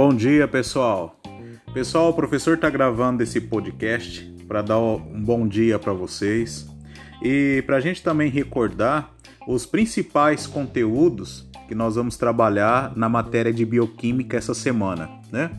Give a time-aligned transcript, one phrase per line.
[0.00, 1.20] Bom dia, pessoal.
[1.74, 6.68] Pessoal, o professor está gravando esse podcast para dar um bom dia para vocês
[7.20, 9.12] e para a gente também recordar
[9.48, 15.50] os principais conteúdos que nós vamos trabalhar na matéria de bioquímica essa semana, né?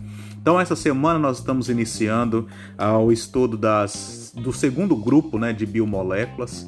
[0.41, 2.47] Então, essa semana nós estamos iniciando
[2.77, 6.65] ah, o estudo das, do segundo grupo né, de biomoléculas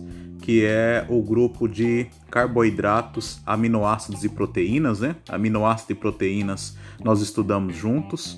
[0.52, 5.16] que é o grupo de carboidratos, aminoácidos e proteínas, né?
[5.30, 8.38] Aminoácidos e proteínas nós estudamos juntos.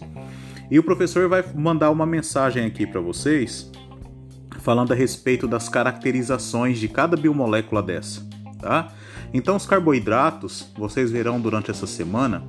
[0.70, 3.72] E o professor vai mandar uma mensagem aqui para vocês
[4.60, 8.22] falando a respeito das caracterizações de cada biomolécula dessa,
[8.62, 8.94] tá?
[9.34, 12.44] Então os carboidratos, vocês verão durante essa semana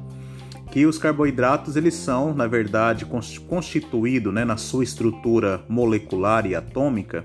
[0.72, 3.06] que os carboidratos eles são, na verdade,
[3.48, 7.22] constituídos né, na sua estrutura molecular e atômica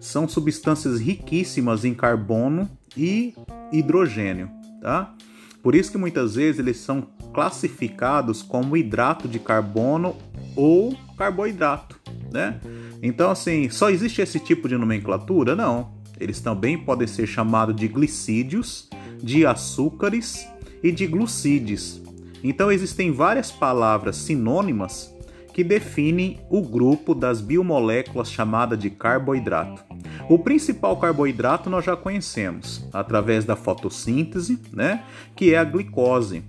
[0.00, 3.34] são substâncias riquíssimas em carbono e
[3.72, 5.14] hidrogênio, tá?
[5.62, 10.16] Por isso que muitas vezes eles são classificados como hidrato de carbono
[10.56, 11.98] ou carboidrato,
[12.32, 12.60] né?
[13.02, 15.54] Então, assim, só existe esse tipo de nomenclatura?
[15.54, 15.92] Não.
[16.18, 18.88] Eles também podem ser chamados de glicídios,
[19.22, 20.46] de açúcares
[20.82, 22.02] e de glucídeos.
[22.42, 25.14] Então, existem várias palavras sinônimas
[25.52, 29.87] que definem o grupo das biomoléculas chamada de carboidrato.
[30.28, 35.02] O principal carboidrato nós já conhecemos através da fotossíntese, né,
[35.34, 36.44] que é a glicose.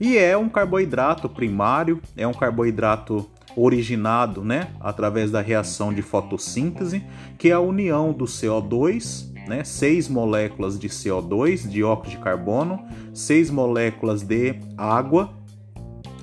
[0.00, 7.02] E é um carboidrato primário, é um carboidrato originado né, através da reação de fotossíntese,
[7.36, 13.50] que é a união do CO2 né, seis moléculas de CO2, dióxido de carbono, seis
[13.50, 15.30] moléculas de água,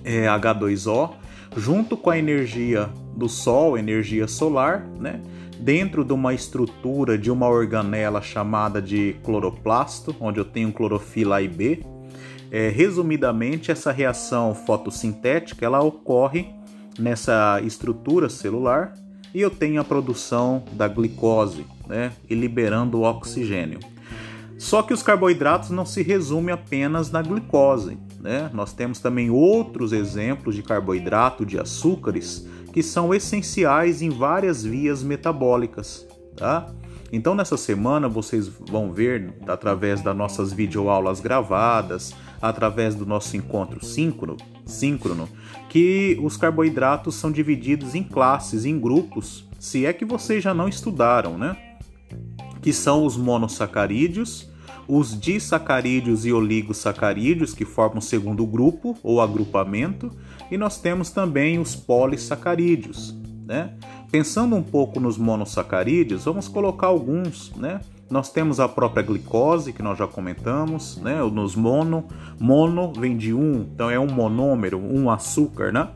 [0.03, 1.13] é, H2O,
[1.57, 5.19] junto com a energia do Sol, energia solar, né,
[5.59, 11.41] dentro de uma estrutura de uma organela chamada de cloroplasto, onde eu tenho clorofila A
[11.41, 11.83] e B.
[12.51, 16.47] É, resumidamente, essa reação fotossintética ela ocorre
[16.97, 18.93] nessa estrutura celular
[19.33, 23.79] e eu tenho a produção da glicose, né, e liberando o oxigênio.
[24.57, 28.49] Só que os carboidratos não se resumem apenas na glicose, né?
[28.53, 35.01] Nós temos também outros exemplos de carboidrato, de açúcares, que são essenciais em várias vias
[35.01, 36.05] metabólicas,
[36.35, 36.69] tá?
[37.09, 43.83] Então nessa semana vocês vão ver através das nossas videoaulas gravadas, através do nosso encontro
[43.85, 45.29] síncrono, síncrono,
[45.69, 50.67] que os carboidratos são divididos em classes, em grupos, se é que vocês já não
[50.67, 51.55] estudaram, né?
[52.61, 54.49] Que são os monossacarídeos,
[54.87, 60.11] os disacarídeos e oligosacarídeos, que formam o segundo grupo ou agrupamento,
[60.51, 63.73] e nós temos também os polissacarídeos, né?
[64.11, 67.81] Pensando um pouco nos monossacarídeos, vamos colocar alguns, né?
[68.09, 71.19] Nós temos a própria glicose, que nós já comentamos, né?
[71.23, 72.05] Nos mono,
[72.39, 75.89] mono vem de um, então é um monômero, um açúcar, né?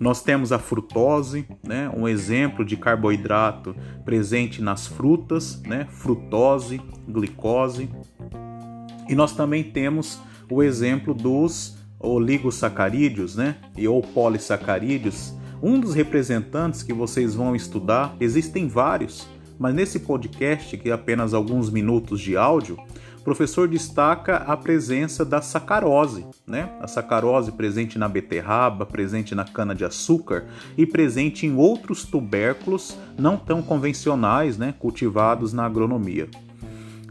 [0.00, 1.90] Nós temos a frutose, né?
[1.94, 5.86] Um exemplo de carboidrato presente nas frutas, né?
[5.90, 7.90] Frutose, glicose.
[9.08, 10.20] E nós também temos
[10.50, 13.56] o exemplo dos oligosacarídeos, né?
[13.76, 15.34] E ou polissacarídeos.
[15.62, 19.28] Um dos representantes que vocês vão estudar, existem vários,
[19.58, 22.76] mas nesse podcast, que é apenas alguns minutos de áudio,
[23.22, 26.76] o professor destaca a presença da sacarose, né?
[26.80, 30.46] A sacarose presente na beterraba, presente na cana-de-açúcar
[30.76, 34.74] e presente em outros tubérculos não tão convencionais, né?
[34.76, 36.28] Cultivados na agronomia.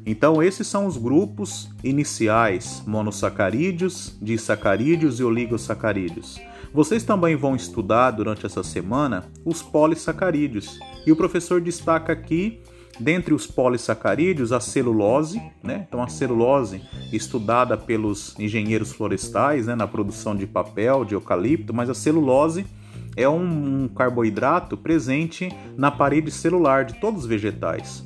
[0.06, 6.42] Então, esses são os grupos iniciais: monossacarídeos, disacarídeos e oligosacarídeos.
[6.74, 10.78] Vocês também vão estudar durante essa semana os polissacarídeos.
[11.08, 12.62] E o professor destaca aqui,
[13.02, 15.86] dentre os polissacarídeos, a celulose, né?
[15.88, 16.82] Então a celulose
[17.12, 22.66] estudada pelos engenheiros florestais, né, na produção de papel, de eucalipto, mas a celulose
[23.16, 28.06] é um, um carboidrato presente na parede celular de todos os vegetais.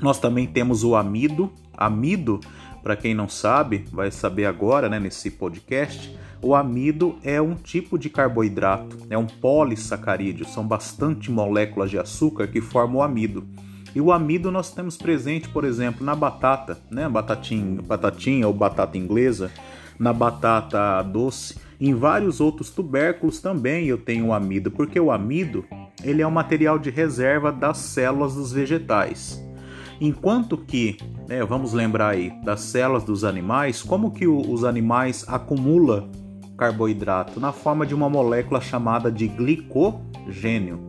[0.00, 1.52] Nós também temos o amido.
[1.76, 2.40] Amido,
[2.82, 7.96] para quem não sabe, vai saber agora, né, nesse podcast o amido é um tipo
[7.96, 13.46] de carboidrato, é um polissacarídeo, são bastante moléculas de açúcar que formam o amido.
[13.94, 17.08] E o amido nós temos presente, por exemplo, na batata, né?
[17.08, 19.50] Batatinha, batatinha ou batata inglesa,
[19.98, 25.64] na batata doce, em vários outros tubérculos também eu tenho amido, porque o amido
[26.04, 29.42] ele é um material de reserva das células dos vegetais.
[30.00, 30.96] Enquanto que,
[31.28, 36.08] né, vamos lembrar aí, das células dos animais, como que o, os animais acumulam
[36.56, 37.40] carboidrato?
[37.40, 40.80] Na forma de uma molécula chamada de glicogênio.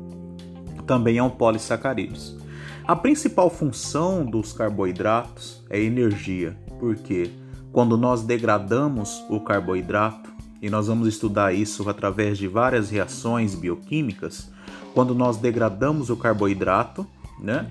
[0.85, 2.37] Também é um polissacarídeos.
[2.85, 7.31] A principal função dos carboidratos é energia, porque
[7.71, 10.29] quando nós degradamos o carboidrato,
[10.61, 14.51] e nós vamos estudar isso através de várias reações bioquímicas,
[14.93, 17.07] quando nós degradamos o carboidrato,
[17.39, 17.69] né,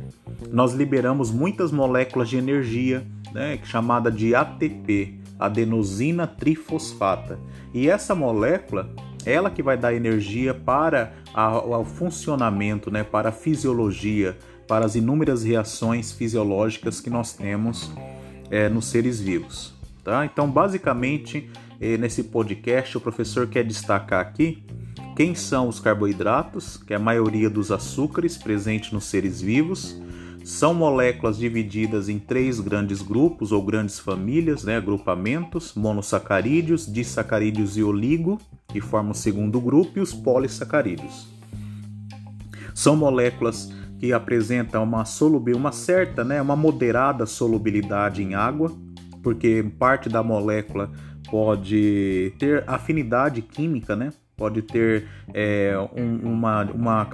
[0.51, 7.39] nós liberamos muitas moléculas de energia, né, chamada de ATP, adenosina trifosfata.
[7.75, 8.89] E essa molécula,
[9.27, 11.13] ela que vai dar energia para
[11.79, 14.37] o funcionamento, né, para a fisiologia,
[14.67, 17.91] para as inúmeras reações fisiológicas que nós temos
[18.51, 19.75] é, nos seres vivos.
[20.05, 20.25] Tá?
[20.25, 21.51] Então, basicamente,
[21.81, 24.63] é, nesse podcast, o professor quer destacar aqui
[25.15, 30.01] quem são os carboidratos, que é a maioria dos açúcares presentes nos seres vivos.
[30.43, 37.83] São moléculas divididas em três grandes grupos ou grandes famílias, né, agrupamentos: monossacarídeos, disacarídeos e
[37.83, 41.29] oligo, que formam o segundo grupo, e os polissacarídeos.
[42.75, 43.71] São moléculas
[44.03, 48.73] que apresenta uma solubil, uma certa, né, uma moderada solubilidade em água,
[49.23, 50.91] porque parte da molécula
[51.31, 54.13] pode ter afinidade química, né?
[54.37, 57.07] Pode ter é, um, uma, uma,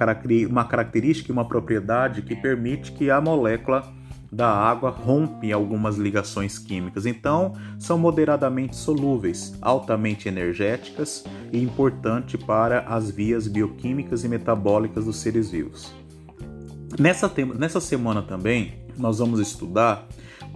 [0.48, 3.92] uma característica, uma propriedade que permite que a molécula
[4.32, 7.04] da água rompe algumas ligações químicas.
[7.04, 15.16] Então, são moderadamente solúveis, altamente energéticas e importante para as vias bioquímicas e metabólicas dos
[15.16, 15.92] seres vivos.
[16.96, 20.06] Nessa, nessa semana também nós vamos estudar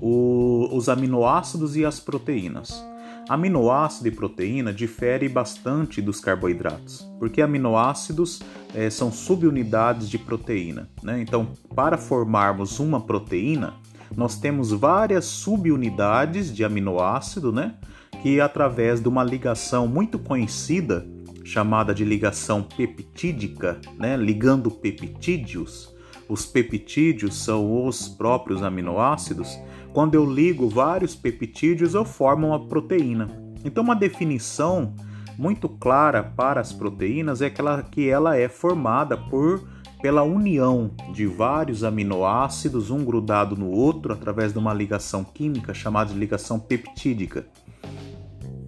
[0.00, 2.84] o, os aminoácidos e as proteínas.
[3.29, 8.40] Aminoácido e proteína diferem bastante dos carboidratos, porque aminoácidos
[8.75, 10.88] é, são subunidades de proteína.
[11.02, 11.23] Né?
[11.23, 13.75] Então, para formarmos uma proteína,
[14.17, 17.75] nós temos várias subunidades de aminoácido, né?
[18.23, 21.06] que através de uma ligação muito conhecida,
[21.44, 24.17] chamada de ligação peptídica, né?
[24.17, 25.92] ligando peptídeos,
[26.32, 29.58] os peptídeos são os próprios aminoácidos.
[29.93, 33.29] Quando eu ligo vários peptídeos, eu formo uma proteína.
[33.62, 34.94] Então, uma definição
[35.37, 39.62] muito clara para as proteínas é que ela, que ela é formada por
[40.00, 46.12] pela união de vários aminoácidos, um grudado no outro, através de uma ligação química chamada
[46.12, 47.46] de ligação peptídica.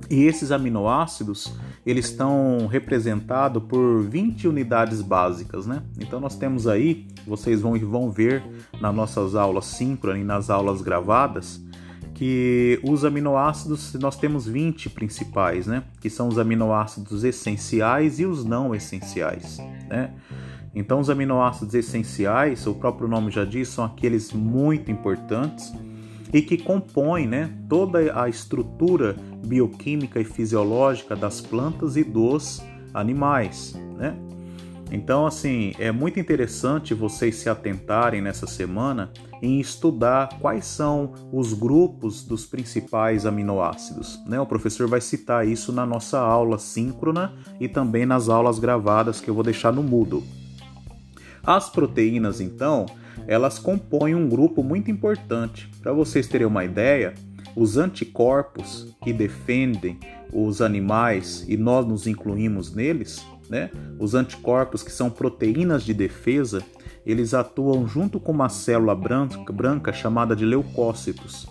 [0.08, 5.82] E esses aminoácidos, eles estão representados por 20 unidades básicas, né?
[6.00, 8.42] Então nós temos aí, vocês vão, vão ver
[8.80, 11.62] nas nossas aulas síncronas e nas aulas gravadas,
[12.14, 15.82] que os aminoácidos, nós temos 20 principais, né?
[16.00, 19.58] Que são os aminoácidos essenciais e os não essenciais,
[19.88, 20.14] né?
[20.74, 25.72] Então os aminoácidos essenciais, o próprio nome já diz, são aqueles muito importantes
[26.34, 29.14] e que compõem né, toda a estrutura
[29.46, 32.60] bioquímica e fisiológica das plantas e dos
[32.92, 33.72] animais.
[33.96, 34.16] Né?
[34.90, 41.52] Então, assim, é muito interessante vocês se atentarem nessa semana em estudar quais são os
[41.52, 44.20] grupos dos principais aminoácidos.
[44.26, 44.40] Né?
[44.40, 49.30] O professor vai citar isso na nossa aula síncrona e também nas aulas gravadas que
[49.30, 50.24] eu vou deixar no Moodle.
[51.46, 52.86] As proteínas, então,
[53.26, 55.70] elas compõem um grupo muito importante.
[55.82, 57.14] Para vocês terem uma ideia,
[57.56, 59.98] os anticorpos que defendem
[60.32, 63.70] os animais e nós nos incluímos neles, né?
[63.98, 66.62] Os anticorpos que são proteínas de defesa,
[67.06, 71.46] eles atuam junto com uma célula branca, branca chamada de leucócitos.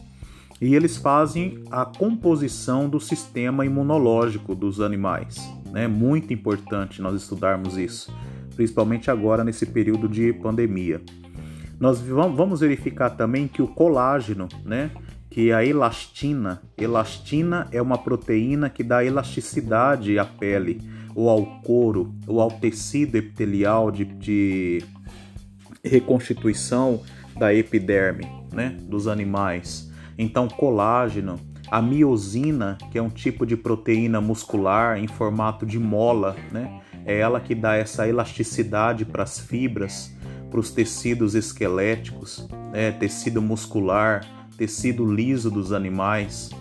[0.60, 5.38] E eles fazem a composição do sistema imunológico dos animais.
[5.68, 5.88] É né?
[5.88, 8.14] muito importante nós estudarmos isso,
[8.56, 11.02] principalmente agora nesse período de pandemia.
[11.84, 14.90] Nós vamos verificar também que o colágeno, né,
[15.30, 20.80] que é a elastina, elastina é uma proteína que dá elasticidade à pele,
[21.14, 24.82] ou ao couro, ou ao tecido epitelial de, de
[25.84, 27.02] reconstituição
[27.38, 29.92] da epiderme, né, dos animais.
[30.18, 31.38] Então, colágeno,
[31.70, 37.20] a miosina, que é um tipo de proteína muscular em formato de mola, né, é
[37.20, 40.16] ela que dá essa elasticidade para as fibras
[40.54, 44.24] para os tecidos esqueléticos, né, tecido muscular,
[44.56, 46.52] tecido liso dos animais.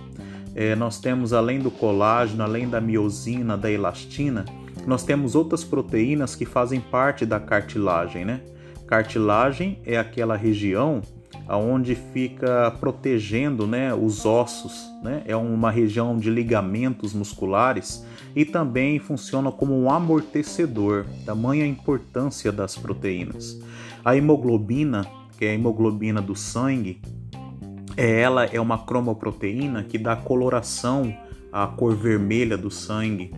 [0.54, 4.46] É, nós temos, além do colágeno, além da miosina, da elastina,
[4.87, 8.25] nós temos outras proteínas que fazem parte da cartilagem.
[8.25, 8.40] Né?
[8.87, 11.02] Cartilagem é aquela região
[11.46, 15.22] aonde fica protegendo né, os ossos, né?
[15.26, 22.50] é uma região de ligamentos musculares e também funciona como um amortecedor, tamanha a importância
[22.50, 23.61] das proteínas.
[24.04, 25.06] A hemoglobina,
[25.38, 27.00] que é a hemoglobina do sangue,
[27.96, 31.14] é, ela é uma cromoproteína que dá coloração
[31.52, 33.32] à cor vermelha do sangue.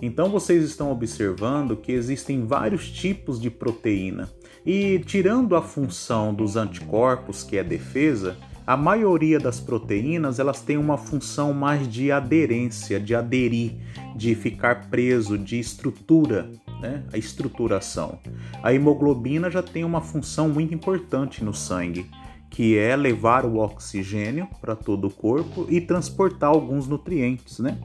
[0.00, 4.30] Então vocês estão observando que existem vários tipos de proteína
[4.70, 10.76] e tirando a função dos anticorpos, que é defesa, a maioria das proteínas elas têm
[10.76, 13.76] uma função mais de aderência, de aderir,
[14.14, 16.50] de ficar preso, de estrutura,
[16.82, 17.02] né?
[17.10, 18.18] a estruturação.
[18.62, 22.04] A hemoglobina já tem uma função muito importante no sangue,
[22.50, 27.78] que é levar o oxigênio para todo o corpo e transportar alguns nutrientes, né?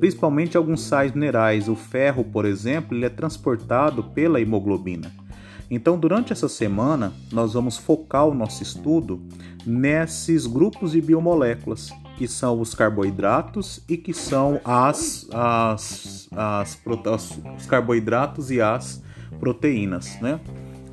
[0.00, 1.68] principalmente alguns sais minerais.
[1.68, 5.12] O ferro, por exemplo, ele é transportado pela hemoglobina.
[5.74, 9.22] Então, durante essa semana, nós vamos focar o nosso estudo
[9.64, 17.40] nesses grupos de biomoléculas, que são os carboidratos e que são as, as, as, as
[17.56, 19.02] os carboidratos e as
[19.40, 20.38] proteínas, né?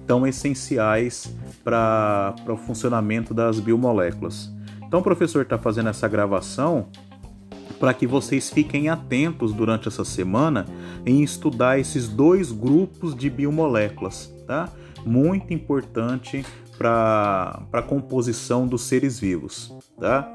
[0.08, 4.50] Tão essenciais para o funcionamento das biomoléculas.
[4.88, 6.88] Então, o professor está fazendo essa gravação
[7.80, 10.66] para que vocês fiquem atentos durante essa semana
[11.06, 14.68] em estudar esses dois grupos de biomoléculas tá?
[15.06, 16.44] Muito importante
[16.76, 20.28] para a composição dos seres vivos, tá?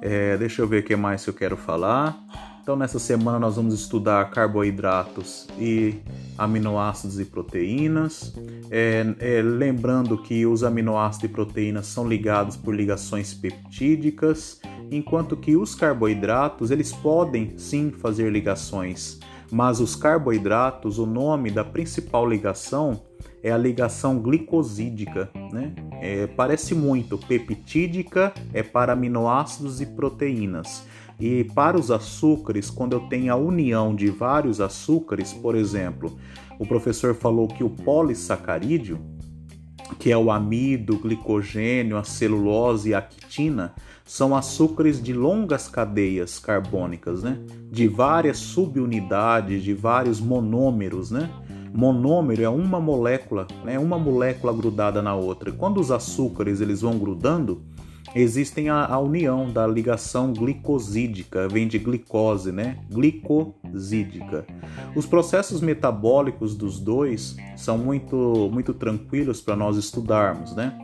[0.00, 2.18] É, deixa eu ver o que mais eu quero falar.
[2.62, 5.96] Então, nessa semana nós vamos estudar carboidratos e
[6.38, 8.32] aminoácidos e proteínas.
[8.70, 15.56] É, é, lembrando que os aminoácidos e proteínas são ligados por ligações peptídicas, enquanto que
[15.56, 19.20] os carboidratos eles podem sim fazer ligações,
[19.50, 23.02] mas os carboidratos, o nome da principal ligação
[23.42, 25.74] é a ligação glicosídica, né?
[26.00, 27.18] É, parece muito.
[27.18, 30.86] Peptídica é para aminoácidos e proteínas.
[31.18, 36.16] E para os açúcares, quando eu tenho a união de vários açúcares, por exemplo,
[36.58, 38.98] o professor falou que o polissacarídeo,
[39.98, 43.74] que é o amido, o glicogênio, a celulose e a quitina,
[44.10, 47.38] são açúcares de longas cadeias carbônicas, né?
[47.70, 51.30] De várias subunidades, de vários monômeros, né?
[51.72, 53.78] Monômero é uma molécula, né?
[53.78, 55.52] Uma molécula grudada na outra.
[55.52, 57.62] Quando os açúcares eles vão grudando,
[58.12, 62.80] existem a, a, união da ligação glicosídica, vem de glicose, né?
[62.90, 64.44] Glicosídica.
[64.96, 70.76] Os processos metabólicos dos dois são muito, muito tranquilos para nós estudarmos, né?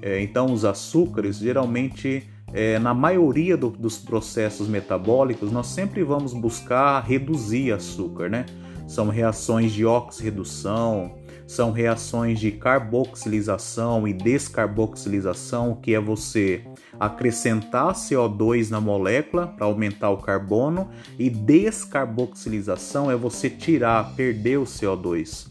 [0.00, 6.32] É, então, os açúcares, geralmente, é, na maioria do, dos processos metabólicos, nós sempre vamos
[6.32, 8.46] buscar reduzir açúcar, né?
[8.90, 11.14] são reações de oxirredução,
[11.46, 16.64] são reações de carboxilização e descarboxilização, que é você
[16.98, 24.64] acrescentar CO2 na molécula para aumentar o carbono, e descarboxilização é você tirar, perder o
[24.64, 25.46] CO2.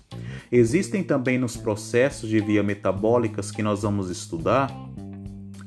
[0.51, 4.69] Existem também nos processos de via metabólicas que nós vamos estudar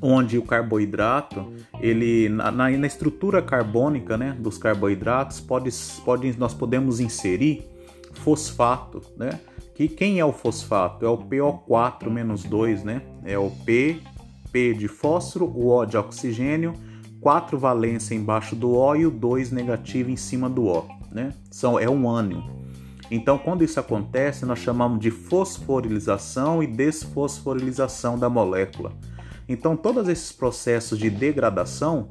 [0.05, 1.47] onde o carboidrato,
[1.79, 5.69] ele na, na, estrutura carbônica né, dos carboidratos, pode,
[6.03, 7.65] pode, nós podemos inserir
[8.11, 9.39] fosfato, né?
[9.73, 11.05] Que quem é o fosfato?
[11.05, 13.01] É o PO4 menos 2, né?
[13.23, 14.01] É o P,
[14.51, 16.73] P de fósforo, o O de oxigênio,
[17.21, 21.33] 4 valência embaixo do O e o 2 negativo em cima do O, né?
[21.49, 22.43] São, é um ânion.
[23.09, 28.91] Então, quando isso acontece, nós chamamos de fosforilização e desfosforilização da molécula.
[29.47, 32.09] Então, todos esses processos de degradação,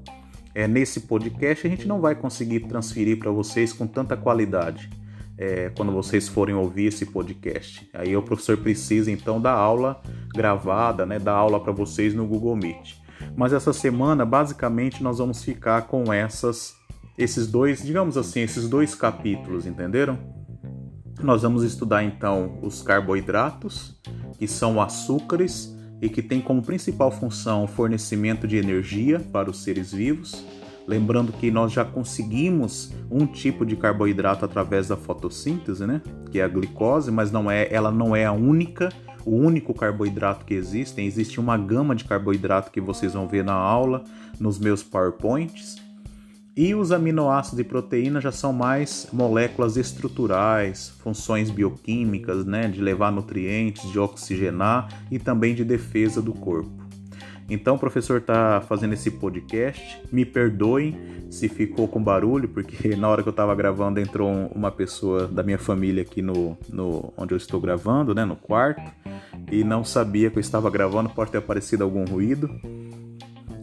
[0.55, 4.91] é, nesse podcast, a gente não vai conseguir transferir para vocês com tanta qualidade
[5.39, 7.89] é, quando vocês forem ouvir esse podcast.
[7.95, 10.01] Aí o professor precisa então da aula
[10.35, 12.97] gravada, né, da aula para vocês no Google Meet.
[13.37, 16.77] Mas essa semana, basicamente, nós vamos ficar com essas,
[17.17, 20.19] esses dois, digamos assim, esses dois capítulos, entenderam?
[21.23, 24.01] Nós vamos estudar então os carboidratos,
[24.39, 25.72] que são açúcares
[26.03, 30.45] e que tem como principal função o fornecimento de energia para os seres vivos.
[30.85, 36.03] Lembrando que nós já conseguimos um tipo de carboidrato através da fotossíntese, né?
[36.33, 38.89] Que é a glicose, mas não é, ela não é a única,
[39.25, 41.01] o único carboidrato que existe.
[41.01, 44.03] Existe uma gama de carboidrato que vocês vão ver na aula,
[44.41, 45.82] nos meus PowerPoints.
[46.55, 53.11] E os aminoácidos e proteínas já são mais moléculas estruturais, funções bioquímicas, né, de levar
[53.11, 56.71] nutrientes, de oxigenar e também de defesa do corpo.
[57.49, 60.01] Então, o professor está fazendo esse podcast.
[60.13, 60.97] Me perdoem
[61.31, 65.43] se ficou com barulho, porque na hora que eu estava gravando entrou uma pessoa da
[65.43, 68.83] minha família aqui no, no onde eu estou gravando, né, no quarto.
[69.51, 72.51] e não sabia que eu estava gravando, pode ter aparecido algum ruído.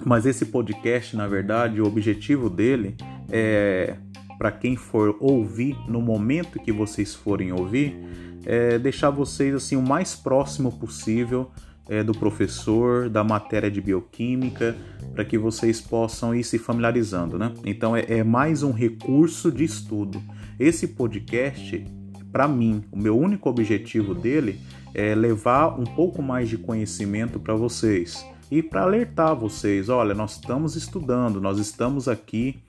[0.09, 2.95] Mas esse podcast, na verdade, o objetivo dele
[3.31, 3.95] é
[4.39, 7.95] para quem for ouvir no momento que vocês forem ouvir,
[8.43, 11.51] é deixar vocês assim o mais próximo possível
[11.87, 14.75] é, do professor, da matéria de bioquímica,
[15.13, 17.53] para que vocês possam ir se familiarizando, né?
[17.63, 20.19] Então é, é mais um recurso de estudo.
[20.59, 21.85] Esse podcast,
[22.31, 24.59] para mim, o meu único objetivo dele
[24.91, 30.31] é levar um pouco mais de conhecimento para vocês e para alertar vocês, olha, nós
[30.33, 32.59] estamos estudando, nós estamos aqui,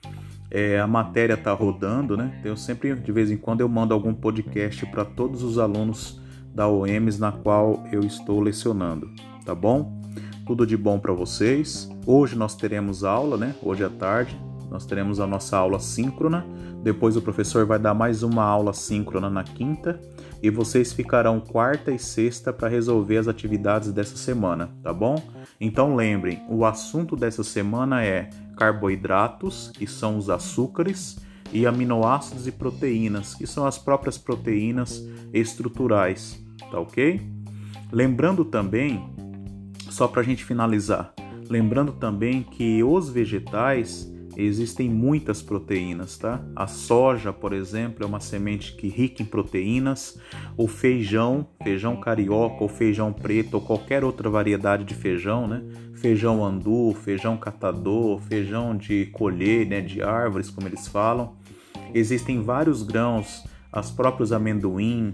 [0.49, 2.39] é, a matéria está rodando, né?
[2.43, 6.21] Eu sempre, de vez em quando, eu mando algum podcast para todos os alunos
[6.53, 9.09] da OEMS na qual eu estou lecionando,
[9.45, 9.99] tá bom?
[10.45, 11.89] Tudo de bom para vocês.
[12.05, 13.55] Hoje nós teremos aula, né?
[13.63, 14.37] Hoje à tarde
[14.71, 16.45] nós teremos a nossa aula síncrona.
[16.81, 19.99] Depois o professor vai dar mais uma aula síncrona na quinta
[20.41, 25.21] e vocês ficarão quarta e sexta para resolver as atividades dessa semana, tá bom?
[25.59, 31.19] Então lembrem, o assunto dessa semana é carboidratos, que são os açúcares,
[31.53, 37.21] e aminoácidos e proteínas, que são as próprias proteínas estruturais, tá ok?
[37.91, 39.03] Lembrando também,
[39.89, 41.13] só para a gente finalizar,
[41.49, 46.43] lembrando também que os vegetais existem muitas proteínas, tá?
[46.55, 50.19] A soja, por exemplo, é uma semente que rica em proteínas.
[50.57, 55.63] O feijão, feijão carioca ou feijão preto ou qualquer outra variedade de feijão, né?
[55.93, 59.81] Feijão andu, feijão catador, feijão de colher, né?
[59.81, 61.35] De árvores, como eles falam.
[61.93, 65.13] Existem vários grãos as próprios amendoim,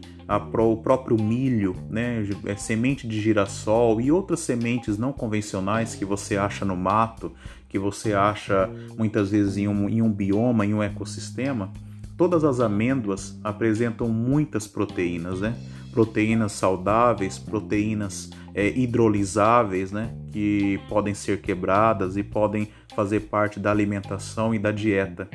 [0.52, 6.04] pro, o próprio milho, né, é, semente de girassol e outras sementes não convencionais que
[6.04, 7.32] você acha no mato,
[7.70, 11.72] que você acha muitas vezes em um, em um bioma, em um ecossistema,
[12.18, 15.56] todas as amêndoas apresentam muitas proteínas, né?
[15.92, 20.14] Proteínas saudáveis, proteínas é, hidrolisáveis, né?
[20.32, 25.30] Que podem ser quebradas e podem fazer parte da alimentação e da dieta.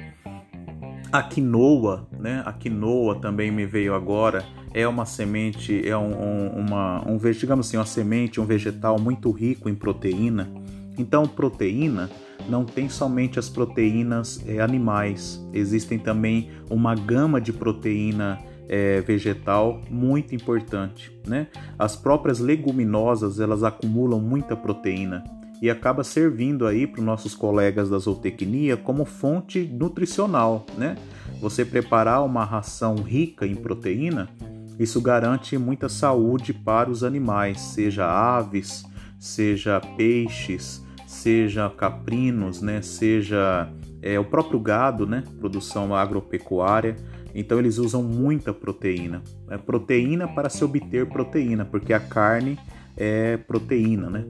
[1.13, 2.43] A quinoa, né?
[2.47, 4.43] A quinoa também me veio agora.
[4.73, 9.31] É uma semente, é um, um, uma, um, digamos assim, uma semente, um vegetal muito
[9.31, 10.49] rico em proteína.
[10.97, 12.09] Então, proteína
[12.49, 19.81] não tem somente as proteínas é, animais, existem também uma gama de proteína é, vegetal
[19.91, 21.47] muito importante, né?
[21.79, 25.23] As próprias leguminosas elas acumulam muita proteína
[25.63, 30.97] e acaba servindo aí para os nossos colegas da zootecnia como fonte nutricional, né?
[31.41, 34.29] Você preparar uma ração rica em proteína,
[34.77, 38.85] isso garante muita saúde para os animais, seja aves,
[39.21, 42.83] seja peixes, seja caprinos, né?
[42.83, 43.71] Seja
[44.03, 45.23] é, o próprio gado, né?
[45.39, 46.97] Produção agropecuária.
[47.33, 49.23] Então eles usam muita proteína.
[49.49, 52.59] É proteína para se obter proteína, porque a carne
[52.97, 54.25] é proteína, né?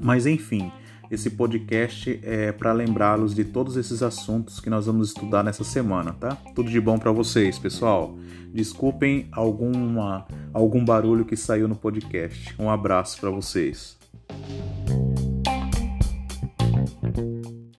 [0.00, 0.70] Mas enfim,
[1.10, 6.12] esse podcast é para lembrá-los de todos esses assuntos que nós vamos estudar nessa semana,
[6.12, 6.36] tá?
[6.54, 8.16] Tudo de bom para vocês, pessoal.
[8.52, 12.54] Desculpem alguma algum barulho que saiu no podcast.
[12.58, 13.96] Um abraço para vocês.